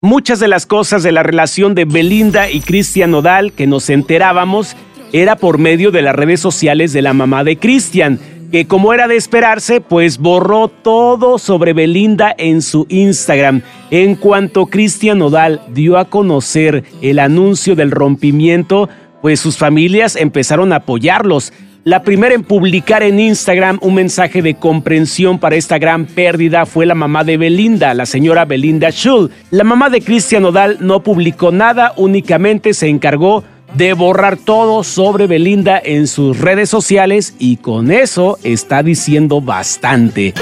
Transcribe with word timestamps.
Muchas 0.00 0.38
de 0.38 0.46
las 0.46 0.64
cosas 0.64 1.02
de 1.02 1.10
la 1.10 1.24
relación 1.24 1.74
de 1.74 1.84
Belinda 1.84 2.48
y 2.48 2.60
Cristian 2.60 3.10
Nodal 3.10 3.52
que 3.52 3.66
nos 3.66 3.90
enterábamos 3.90 4.76
era 5.12 5.34
por 5.34 5.58
medio 5.58 5.90
de 5.90 6.02
las 6.02 6.14
redes 6.14 6.38
sociales 6.38 6.92
de 6.92 7.02
la 7.02 7.14
mamá 7.14 7.42
de 7.42 7.58
Cristian, 7.58 8.20
que 8.52 8.68
como 8.68 8.94
era 8.94 9.08
de 9.08 9.16
esperarse, 9.16 9.80
pues 9.80 10.18
borró 10.18 10.68
todo 10.68 11.36
sobre 11.38 11.72
Belinda 11.72 12.32
en 12.38 12.62
su 12.62 12.86
Instagram. 12.88 13.62
En 13.90 14.14
cuanto 14.14 14.66
Cristian 14.66 15.18
Nodal 15.18 15.62
dio 15.74 15.98
a 15.98 16.04
conocer 16.04 16.84
el 17.02 17.18
anuncio 17.18 17.74
del 17.74 17.90
rompimiento, 17.90 18.88
pues 19.20 19.40
sus 19.40 19.56
familias 19.56 20.14
empezaron 20.14 20.72
a 20.72 20.76
apoyarlos 20.76 21.52
la 21.88 22.02
primera 22.02 22.34
en 22.34 22.44
publicar 22.44 23.02
en 23.02 23.18
Instagram 23.18 23.78
un 23.80 23.94
mensaje 23.94 24.42
de 24.42 24.56
comprensión 24.56 25.38
para 25.38 25.56
esta 25.56 25.78
gran 25.78 26.04
pérdida 26.04 26.66
fue 26.66 26.84
la 26.84 26.94
mamá 26.94 27.24
de 27.24 27.38
Belinda, 27.38 27.94
la 27.94 28.04
señora 28.04 28.44
Belinda 28.44 28.90
Schul. 28.90 29.30
La 29.50 29.64
mamá 29.64 29.88
de 29.88 30.02
Cristian 30.02 30.44
Odal 30.44 30.76
no 30.80 31.02
publicó 31.02 31.50
nada, 31.50 31.94
únicamente 31.96 32.74
se 32.74 32.88
encargó 32.88 33.42
de 33.72 33.94
borrar 33.94 34.36
todo 34.36 34.84
sobre 34.84 35.26
Belinda 35.26 35.80
en 35.82 36.08
sus 36.08 36.38
redes 36.38 36.68
sociales 36.68 37.34
y 37.38 37.56
con 37.56 37.90
eso 37.90 38.38
está 38.42 38.82
diciendo 38.82 39.40
bastante. 39.40 40.34